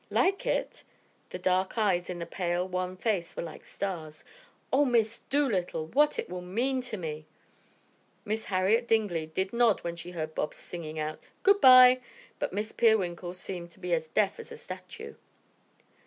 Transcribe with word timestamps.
"Like 0.09 0.47
it?" 0.47 0.83
The 1.29 1.37
dark 1.37 1.77
eyes 1.77 2.09
in 2.09 2.17
the 2.17 2.25
pale, 2.25 2.67
wan 2.67 2.97
face 2.97 3.35
were 3.35 3.43
like 3.43 3.65
stars. 3.65 4.23
"O, 4.73 4.83
Miss 4.83 5.19
Dolittle, 5.29 5.85
what 5.89 6.17
it 6.17 6.27
will 6.27 6.41
mean 6.41 6.81
to 6.89 6.97
me!" 6.97 7.27
Miss 8.25 8.45
Harriet 8.45 8.87
Dingley 8.87 9.27
did 9.27 9.53
nod 9.53 9.81
when 9.83 9.95
she 9.95 10.09
heard 10.09 10.33
Bobs 10.33 10.57
singing 10.57 10.97
out 10.97 11.19
"Good 11.43 11.61
bye," 11.61 11.99
but 12.39 12.51
Miss 12.51 12.71
Peerwinkle 12.71 13.35
seemed 13.35 13.69
to 13.73 13.79
be 13.79 13.93
as 13.93 14.07
deaf 14.07 14.39
as 14.39 14.51
a 14.51 14.57
statue. 14.57 15.13